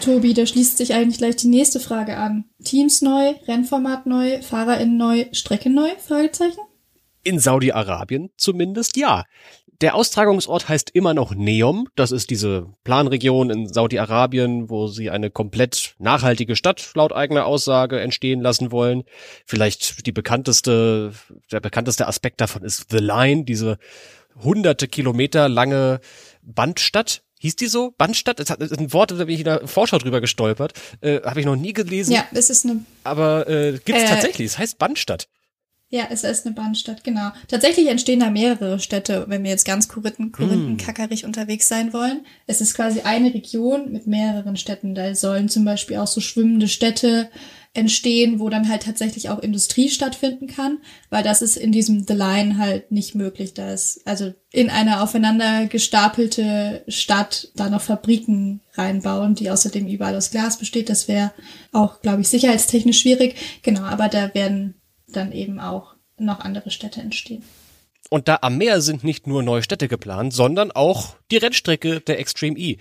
[0.00, 2.44] Tobi, da schließt sich eigentlich gleich die nächste Frage an.
[2.64, 5.90] Teams neu, Rennformat neu, FahrerInnen neu, Strecke neu?
[5.98, 6.60] Fragezeichen?
[7.24, 9.24] In Saudi-Arabien zumindest ja.
[9.80, 11.88] Der Austragungsort heißt immer noch Neom.
[11.94, 18.00] Das ist diese Planregion in Saudi-Arabien, wo sie eine komplett nachhaltige Stadt laut eigener Aussage
[18.00, 19.04] entstehen lassen wollen.
[19.46, 21.12] Vielleicht die bekannteste,
[21.52, 23.78] der bekannteste Aspekt davon ist The Line, diese
[24.42, 26.00] hunderte Kilometer lange
[26.42, 27.94] Bandstadt, Hieß die so?
[27.96, 28.40] Bandstadt?
[28.40, 30.72] Das ist ein Wort, da bin ich in der Vorschau drüber gestolpert.
[31.00, 32.12] Äh, Habe ich noch nie gelesen.
[32.12, 32.84] Ja, es ist eine.
[33.04, 34.46] Aber äh, gibt es äh, tatsächlich.
[34.46, 35.28] Es heißt Bandstadt.
[35.90, 37.30] Ja, es ist eine Bandstadt, genau.
[37.48, 41.26] Tatsächlich entstehen da mehrere Städte, wenn wir jetzt ganz korinthen, korinthenkackerig mm.
[41.26, 42.26] unterwegs sein wollen.
[42.46, 44.94] Es ist quasi eine Region mit mehreren Städten.
[44.94, 47.30] Da sollen zum Beispiel auch so schwimmende Städte
[47.72, 50.78] entstehen, wo dann halt tatsächlich auch Industrie stattfinden kann,
[51.10, 53.54] weil das ist in diesem The Line halt nicht möglich.
[53.54, 60.16] Da ist also in eine aufeinander gestapelte Stadt da noch Fabriken reinbauen, die außerdem überall
[60.16, 60.90] aus Glas besteht.
[60.90, 61.32] Das wäre
[61.72, 63.36] auch, glaube ich, sicherheitstechnisch schwierig.
[63.62, 64.74] Genau, aber da werden
[65.08, 67.42] dann eben auch noch andere Städte entstehen.
[68.10, 72.18] Und da am Meer sind nicht nur neue Städte geplant, sondern auch die Rennstrecke der
[72.18, 72.78] Extreme E,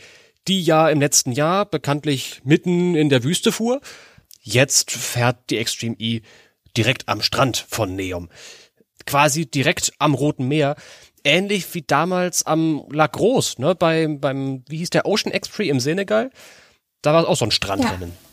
[0.47, 3.81] die ja im letzten Jahr bekanntlich mitten in der Wüste fuhr
[4.49, 6.21] Jetzt fährt die Extreme E
[6.77, 8.29] direkt am Strand von Neom.
[9.05, 10.77] Quasi direkt am Roten Meer.
[11.25, 15.81] Ähnlich wie damals am Lac Rose, ne, beim, beim, wie hieß der Ocean Express im
[15.81, 16.31] Senegal?
[17.01, 18.11] Da war es auch so ein Strandrennen.
[18.11, 18.26] Ja.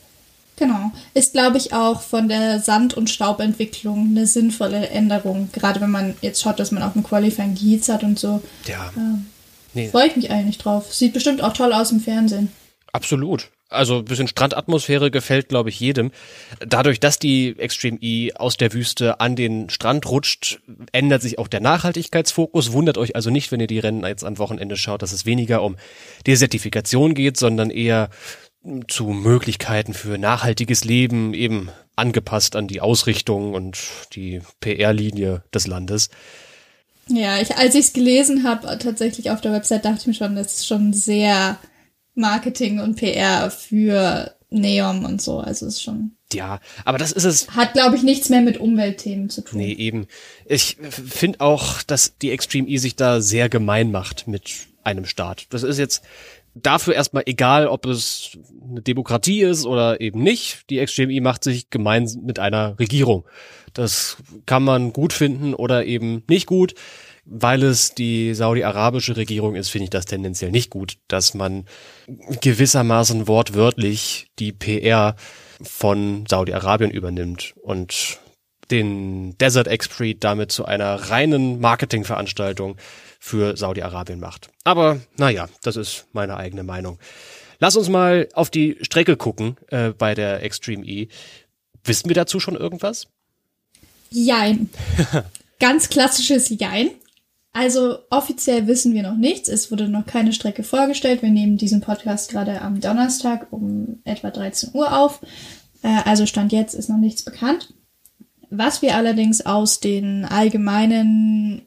[0.57, 0.93] Genau.
[1.15, 5.49] Ist, glaube ich, auch von der Sand- und Staubentwicklung eine sinnvolle Änderung.
[5.53, 8.41] Gerade wenn man jetzt schaut, dass man auch ein Qualifying Heats hat und so.
[8.67, 8.93] Ja.
[8.97, 9.27] Ähm,
[9.73, 9.89] nee.
[9.89, 10.95] Freue ich mich eigentlich drauf.
[10.95, 12.53] Sieht bestimmt auch toll aus im Fernsehen.
[12.93, 13.51] Absolut.
[13.71, 16.13] Also ein bisschen Strandatmosphäre gefällt, glaube ich, jedem.
[16.61, 20.61] Dadurch, dass die Extreme E aus der Wüste an den Strand rutscht,
[20.93, 22.73] ändert sich auch der Nachhaltigkeitsfokus.
[22.73, 25.63] Wundert euch also nicht, wenn ihr die Rennen jetzt am Wochenende schaut, dass es weniger
[25.63, 25.77] um
[26.27, 28.11] Desertifikation geht, sondern eher
[28.89, 33.79] zu Möglichkeiten für nachhaltiges Leben, eben angepasst an die Ausrichtung und
[34.15, 36.11] die PR-Linie des Landes.
[37.09, 40.37] Ja, ich, als ich es gelesen habe, tatsächlich auf der Website, dachte ich mir schon,
[40.37, 41.59] das ist schon sehr
[42.15, 45.39] Marketing und PR für Neom und so.
[45.39, 46.17] Also ist schon.
[46.33, 47.51] Ja, aber das ist es.
[47.51, 49.59] Hat, glaube ich, nichts mehr mit Umweltthemen zu tun.
[49.59, 50.07] Nee, eben.
[50.47, 54.51] Ich finde auch, dass die Extreme E sich da sehr gemein macht mit
[54.83, 55.47] einem Staat.
[55.51, 56.03] Das ist jetzt
[56.55, 58.39] dafür erstmal egal, ob es
[58.69, 60.71] eine Demokratie ist oder eben nicht.
[60.71, 63.27] Die E macht sich gemein mit einer Regierung.
[63.73, 66.75] Das kann man gut finden oder eben nicht gut
[67.27, 71.65] weil es die saudi-arabische Regierung ist, finde ich das tendenziell nicht gut, dass man
[72.41, 75.17] gewissermaßen wortwörtlich die PR
[75.63, 78.19] von Saudi-Arabien übernimmt und
[78.71, 82.77] den Desert Express damit zu einer reinen Marketingveranstaltung
[83.25, 84.51] für Saudi-Arabien macht.
[84.65, 86.99] Aber naja, das ist meine eigene Meinung.
[87.59, 91.09] Lass uns mal auf die Strecke gucken äh, bei der Extreme E.
[91.85, 93.07] Wissen wir dazu schon irgendwas?
[94.11, 94.69] Jein.
[95.59, 96.91] Ganz klassisches Jein.
[97.55, 99.49] Also offiziell wissen wir noch nichts.
[99.49, 101.23] Es wurde noch keine Strecke vorgestellt.
[101.23, 105.23] Wir nehmen diesen Podcast gerade am Donnerstag um etwa 13 Uhr auf.
[105.83, 107.73] Äh, also Stand jetzt ist noch nichts bekannt.
[108.51, 111.63] Was wir allerdings aus den allgemeinen,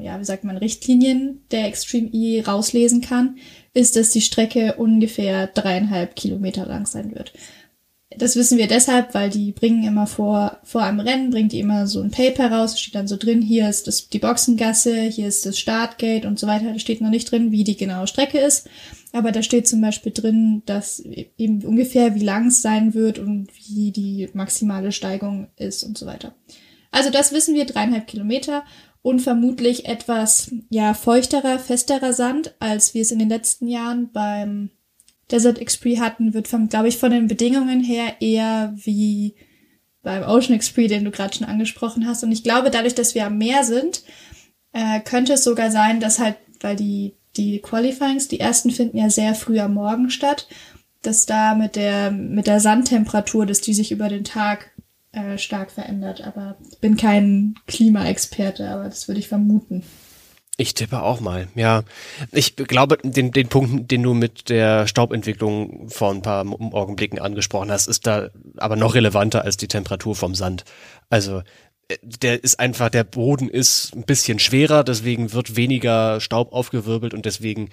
[0.00, 3.36] ja, wie sagt man, Richtlinien der Extreme E rauslesen kann,
[3.72, 7.32] ist, dass die Strecke ungefähr dreieinhalb Kilometer lang sein wird.
[8.16, 11.86] Das wissen wir deshalb, weil die bringen immer vor, vor einem Rennen, bringt die immer
[11.88, 15.44] so ein Paper raus, steht dann so drin, hier ist das, die Boxengasse, hier ist
[15.46, 16.72] das Startgate und so weiter.
[16.72, 18.68] Da steht noch nicht drin, wie die genaue Strecke ist.
[19.12, 23.48] Aber da steht zum Beispiel drin, dass eben ungefähr wie lang es sein wird und
[23.66, 26.34] wie die maximale Steigung ist und so weiter.
[26.90, 28.62] Also das wissen wir, dreieinhalb Kilometer
[29.04, 34.70] und vermutlich etwas, ja, feuchterer, festerer Sand, als wir es in den letzten Jahren beim
[35.30, 39.34] Desert XP hatten, wird vom, glaube ich, von den Bedingungen her eher wie
[40.02, 42.24] beim Ocean XP, den du gerade schon angesprochen hast.
[42.24, 44.04] Und ich glaube, dadurch, dass wir am Meer sind,
[44.72, 49.10] äh, könnte es sogar sein, dass halt, weil die, die Qualifyings, die ersten finden ja
[49.10, 50.48] sehr früh am Morgen statt,
[51.02, 54.70] dass da mit der, mit der Sandtemperatur, dass die sich über den Tag
[55.14, 56.22] äh, stark verändert.
[56.22, 59.84] Aber ich bin kein Klimaexperte, aber das würde ich vermuten.
[60.56, 61.82] Ich tippe auch mal, ja.
[62.30, 67.72] Ich glaube, den, den Punkt, den du mit der Staubentwicklung vor ein paar Augenblicken angesprochen
[67.72, 70.64] hast, ist da aber noch relevanter als die Temperatur vom Sand.
[71.10, 71.42] Also
[71.88, 77.14] äh, der ist einfach, der Boden ist ein bisschen schwerer, deswegen wird weniger Staub aufgewirbelt
[77.14, 77.70] und deswegen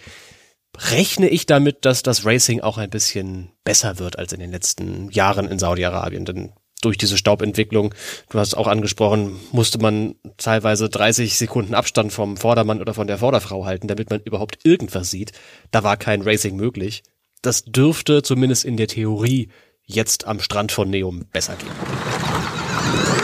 [0.75, 5.11] rechne ich damit, dass das Racing auch ein bisschen besser wird als in den letzten
[5.11, 6.25] Jahren in Saudi-Arabien.
[6.25, 7.93] Denn durch diese Staubentwicklung,
[8.29, 13.19] du hast auch angesprochen, musste man teilweise 30 Sekunden Abstand vom Vordermann oder von der
[13.19, 15.31] Vorderfrau halten, damit man überhaupt irgendwas sieht.
[15.71, 17.03] Da war kein Racing möglich.
[17.41, 19.49] Das dürfte zumindest in der Theorie
[19.85, 23.20] jetzt am Strand von Neum besser gehen.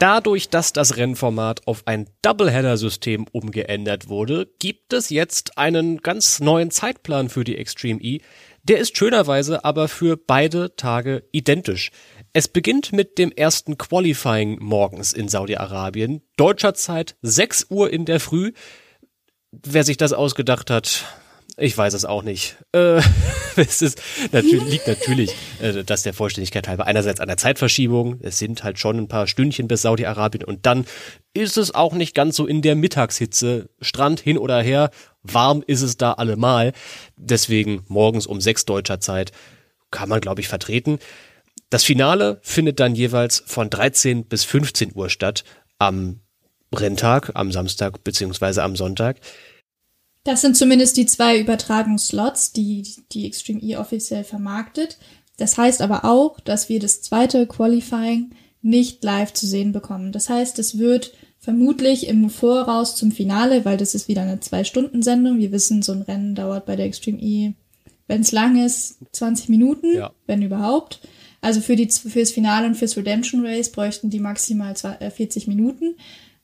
[0.00, 6.70] Dadurch, dass das Rennformat auf ein Doubleheader-System umgeändert wurde, gibt es jetzt einen ganz neuen
[6.70, 8.20] Zeitplan für die Extreme E.
[8.62, 11.90] Der ist schönerweise aber für beide Tage identisch.
[12.32, 16.22] Es beginnt mit dem ersten Qualifying morgens in Saudi-Arabien.
[16.38, 18.52] Deutscher Zeit 6 Uhr in der Früh.
[19.52, 21.04] Wer sich das ausgedacht hat,
[21.60, 22.56] ich weiß es auch nicht.
[22.72, 23.00] Äh,
[23.56, 24.00] es ist
[24.32, 28.78] natürlich, liegt natürlich, äh, dass der Vollständigkeit halber einerseits an der Zeitverschiebung, es sind halt
[28.78, 30.86] schon ein paar Stündchen bis Saudi-Arabien und dann
[31.34, 34.90] ist es auch nicht ganz so in der Mittagshitze, Strand hin oder her,
[35.22, 36.72] warm ist es da allemal.
[37.16, 39.32] Deswegen morgens um sechs deutscher Zeit
[39.90, 40.98] kann man, glaube ich, vertreten.
[41.68, 45.44] Das Finale findet dann jeweils von 13 bis 15 Uhr statt
[45.78, 46.20] am
[46.74, 49.18] Renntag, am Samstag beziehungsweise am Sonntag.
[50.24, 54.98] Das sind zumindest die zwei Übertragungsslots, die die Extreme E offiziell vermarktet.
[55.38, 60.12] Das heißt aber auch, dass wir das zweite Qualifying nicht live zu sehen bekommen.
[60.12, 65.38] Das heißt, es wird vermutlich im Voraus zum Finale, weil das ist wieder eine Zwei-Stunden-Sendung.
[65.38, 67.54] Wir wissen, so ein Rennen dauert bei der Extreme E,
[68.06, 70.12] wenn es lang ist, 20 Minuten, ja.
[70.26, 71.00] wenn überhaupt.
[71.40, 75.96] Also für die, fürs Finale und fürs Redemption Race bräuchten die maximal 40 äh, Minuten.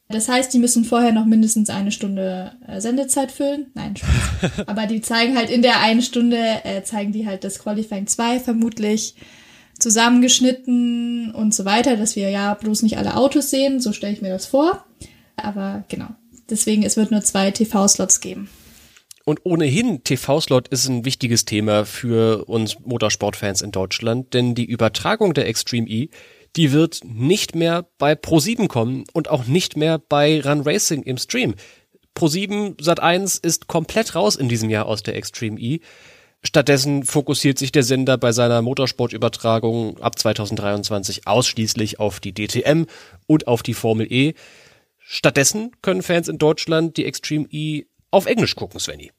[0.08, 3.66] Das heißt, die müssen vorher noch mindestens eine Stunde äh, Sendezeit füllen.
[3.74, 4.66] Nein, Spaß.
[4.66, 8.40] Aber die zeigen halt in der einen Stunde, äh, zeigen die halt das Qualifying 2
[8.40, 9.16] vermutlich
[9.78, 13.80] zusammengeschnitten und so weiter, dass wir ja bloß nicht alle Autos sehen.
[13.80, 14.84] So stelle ich mir das vor.
[15.36, 16.08] Aber genau.
[16.48, 18.48] Deswegen, es wird nur zwei TV-Slots geben.
[19.24, 25.34] Und ohnehin, TV-Slot ist ein wichtiges Thema für uns Motorsportfans in Deutschland, denn die Übertragung
[25.34, 26.10] der Extreme E
[26.56, 31.18] die wird nicht mehr bei Pro7 kommen und auch nicht mehr bei Run Racing im
[31.18, 31.54] Stream.
[32.16, 35.80] Pro7 Sat1 ist komplett raus in diesem Jahr aus der Extreme E.
[36.42, 42.84] Stattdessen fokussiert sich der Sender bei seiner Motorsportübertragung ab 2023 ausschließlich auf die DTM
[43.26, 44.34] und auf die Formel E.
[44.98, 49.12] Stattdessen können Fans in Deutschland die Extreme E auf Englisch gucken, Svenny.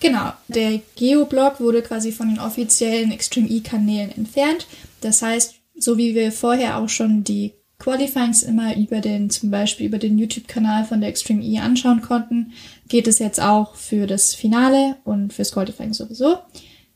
[0.00, 4.66] Genau, der Geoblog wurde quasi von den offiziellen Extreme E-Kanälen entfernt.
[5.00, 9.86] Das heißt, so wie wir vorher auch schon die Qualifyings immer über den, zum Beispiel
[9.86, 12.52] über den YouTube-Kanal von der Extreme E anschauen konnten,
[12.88, 16.38] geht es jetzt auch für das Finale und fürs Qualifying sowieso.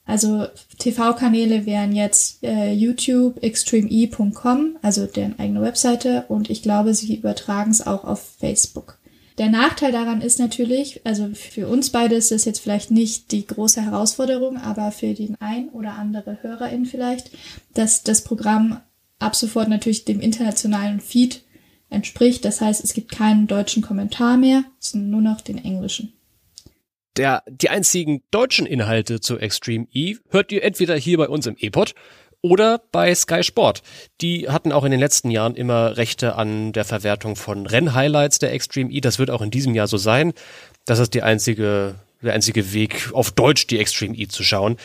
[0.07, 0.47] Also
[0.79, 7.71] TV-Kanäle wären jetzt äh, YouTube extreme.e.com, also deren eigene Webseite, und ich glaube, sie übertragen
[7.71, 8.98] es auch auf Facebook.
[9.39, 13.47] Der Nachteil daran ist natürlich, also für uns beide ist das jetzt vielleicht nicht die
[13.47, 17.31] große Herausforderung, aber für den ein oder andere Hörerin vielleicht,
[17.73, 18.81] dass das Programm
[19.21, 21.43] ab sofort natürlich dem internationalen Feed
[21.89, 22.45] entspricht.
[22.45, 26.13] Das heißt, es gibt keinen deutschen Kommentar mehr, sondern nur noch den englischen.
[27.17, 31.57] Der, die einzigen deutschen Inhalte zu Extreme E hört ihr entweder hier bei uns im
[31.59, 31.95] E-Pod
[32.43, 33.83] oder bei Sky Sport.
[34.21, 38.53] Die hatten auch in den letzten Jahren immer Rechte an der Verwertung von Rennhighlights der
[38.53, 39.01] Extreme E.
[39.01, 40.33] Das wird auch in diesem Jahr so sein.
[40.85, 44.77] Das ist die einzige der einzige Weg, auf Deutsch die Extreme E zu schauen.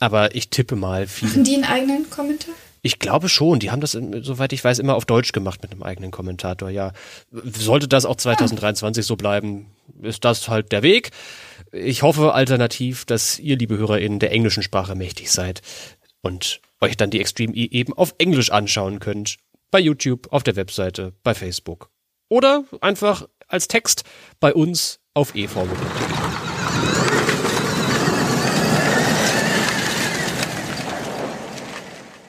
[0.00, 1.28] Aber ich tippe mal viel.
[1.28, 2.54] Machen die einen eigenen Kommentar?
[2.82, 3.58] Ich glaube schon.
[3.58, 6.70] Die haben das, soweit ich weiß, immer auf Deutsch gemacht mit einem eigenen Kommentator.
[6.70, 6.92] Ja,
[7.30, 9.66] sollte das auch 2023 so bleiben,
[10.02, 11.10] ist das halt der Weg.
[11.72, 15.62] Ich hoffe alternativ, dass ihr, liebe HörerInnen, der englischen Sprache mächtig seid
[16.22, 19.36] und euch dann die Extreme E eben auf Englisch anschauen könnt.
[19.70, 21.90] Bei YouTube, auf der Webseite, bei Facebook.
[22.28, 24.04] Oder einfach als Text
[24.40, 26.40] bei uns auf eformel.de.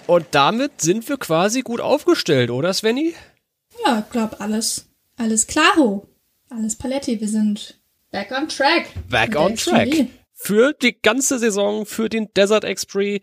[0.08, 3.14] Und damit sind wir quasi gut aufgestellt, oder Svenny?
[3.86, 6.06] Ja, ich glaube alles, alles klaro.
[6.50, 7.22] Alles Paletti.
[7.22, 7.80] Wir sind
[8.12, 8.88] back on track.
[9.10, 9.88] Back on track.
[10.34, 13.22] Für die ganze Saison, für den Desert Express.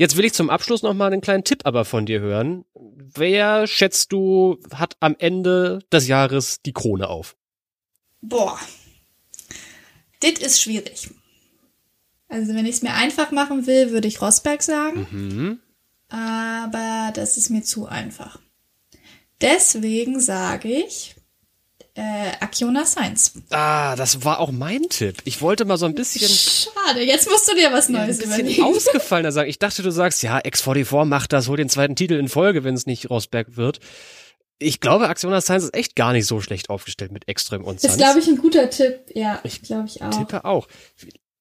[0.00, 2.64] Jetzt will ich zum Abschluss noch mal einen kleinen Tipp aber von dir hören.
[2.74, 7.36] Wer schätzt du hat am Ende des Jahres die Krone auf?
[8.22, 8.58] Boah.
[10.20, 11.10] Das ist schwierig.
[12.28, 15.06] Also wenn ich es mir einfach machen will, würde ich Rosberg sagen.
[15.10, 15.60] Mhm
[16.10, 18.38] aber das ist mir zu einfach.
[19.40, 21.14] Deswegen sage ich
[21.94, 23.32] äh, Akiona Science.
[23.50, 25.16] Ah, das war auch mein Tipp.
[25.24, 26.28] Ich wollte mal so ein bisschen.
[26.28, 28.62] Schade, jetzt musst du dir was Neues ja, ein bisschen überlegen.
[28.62, 29.50] ausgefallener sagen.
[29.50, 32.74] Ich dachte, du sagst, ja, X44 macht das, hol den zweiten Titel in Folge, wenn
[32.74, 33.80] es nicht Rosberg wird.
[34.58, 37.96] Ich glaube, Acciona Science ist echt gar nicht so schlecht aufgestellt mit Extrem und Science.
[37.96, 39.00] Ist, glaube ich, ein guter Tipp.
[39.14, 40.10] Ja, ich glaube ich auch.
[40.10, 40.68] Tippe auch.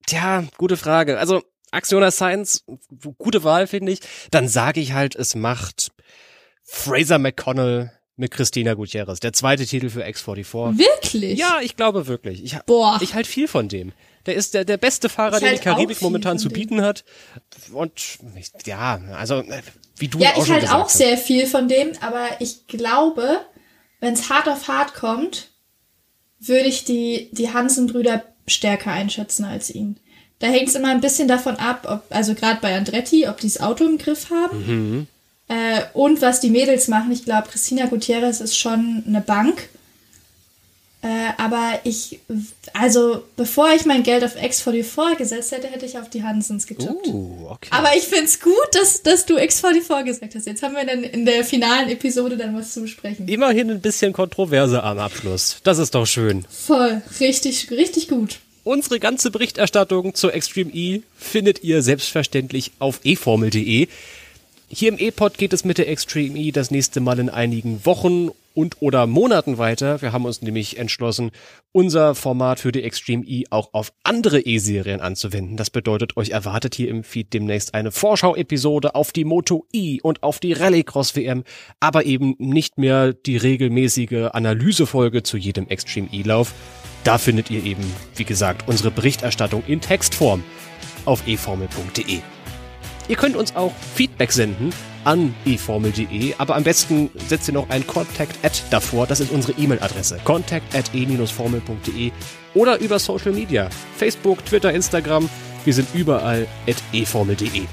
[0.07, 1.19] Tja, gute Frage.
[1.19, 2.63] Also, Axiona Science,
[3.17, 3.99] gute Wahl, finde ich.
[4.31, 5.91] Dann sage ich halt, es macht
[6.63, 9.19] Fraser McConnell mit Christina Gutierrez.
[9.19, 10.77] Der zweite Titel für X44.
[10.77, 11.39] Wirklich?
[11.39, 12.43] Ja, ich glaube wirklich.
[12.43, 12.99] Ich, Boah.
[13.01, 13.93] ich halt viel von dem.
[14.25, 16.85] Der ist der, der beste Fahrer, ich den halt die Karibik momentan zu bieten dem.
[16.85, 17.05] hat.
[17.73, 18.19] Und
[18.65, 19.43] ja, also
[19.95, 20.97] wie du ja, auch ich halt auch hast.
[20.97, 23.39] sehr viel von dem, aber ich glaube,
[23.99, 25.49] wenn es hart auf hart kommt,
[26.39, 29.97] würde ich die, die Hansen-Brüder stärker einschätzen als ihn.
[30.39, 33.47] Da hängt es immer ein bisschen davon ab, ob, also gerade bei Andretti, ob die
[33.47, 34.65] das Auto im Griff haben.
[34.65, 35.07] Mhm.
[35.49, 37.11] Äh, und was die Mädels machen.
[37.11, 39.67] Ich glaube, Christina Gutierrez ist schon eine Bank.
[41.01, 41.07] Äh,
[41.37, 42.19] aber ich,
[42.73, 47.07] also bevor ich mein Geld auf X44 gesetzt hätte, hätte ich auf die Hansens getippt.
[47.07, 47.69] Uh, okay.
[47.71, 50.45] Aber ich finde es gut, dass, dass du X44 gesagt hast.
[50.45, 53.29] Jetzt haben wir dann in der finalen Episode dann was zu besprechen.
[53.29, 55.61] Immerhin ein bisschen Kontroverse am Abschluss.
[55.63, 56.45] Das ist doch schön.
[56.49, 58.39] Voll, richtig, richtig gut.
[58.65, 63.87] Unsere ganze Berichterstattung zur Extreme E findet ihr selbstverständlich auf eformel.de.
[64.71, 68.29] Hier im E-Pod geht es mit der Extreme E das nächste Mal in einigen Wochen
[68.53, 69.99] und oder Monaten weiter.
[70.03, 71.31] Wir haben uns nämlich entschlossen,
[71.71, 75.57] unser Format für die Extreme E auch auf andere E-Serien anzuwenden.
[75.57, 80.21] Das bedeutet, euch erwartet hier im Feed demnächst eine Vorschau-Episode auf die Moto E und
[80.21, 81.45] auf die Rallycross WM,
[81.79, 86.53] aber eben nicht mehr die regelmäßige Analysefolge zu jedem Extreme E-Lauf.
[87.03, 87.83] Da findet ihr eben,
[88.15, 90.43] wie gesagt, unsere Berichterstattung in Textform
[91.05, 92.19] auf eformel.de.
[93.09, 94.71] Ihr könnt uns auch Feedback senden
[95.03, 99.59] an eformel.de, aber am besten setzt ihr noch ein Contact at davor, das ist unsere
[99.59, 102.11] E-Mail-Adresse, contact at e-formel.de
[102.53, 103.67] oder über Social Media,
[103.97, 105.27] Facebook, Twitter, Instagram,
[105.65, 107.63] wir sind überall at eformel.de.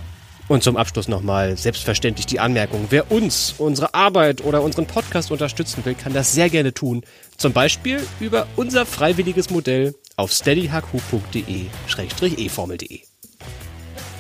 [0.49, 5.85] Und zum Abschluss nochmal selbstverständlich die Anmerkung, wer uns, unsere Arbeit oder unseren Podcast unterstützen
[5.85, 7.03] will, kann das sehr gerne tun.
[7.37, 13.01] Zum Beispiel über unser freiwilliges Modell auf steadyhq.de-eformel.de.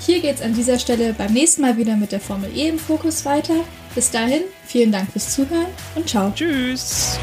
[0.06, 3.24] Hier geht's an dieser Stelle beim nächsten Mal wieder mit der Formel E im Fokus
[3.24, 3.64] weiter.
[3.92, 5.66] Bis dahin, vielen Dank fürs Zuhören
[5.96, 6.30] und ciao.
[6.32, 7.18] Tschüss.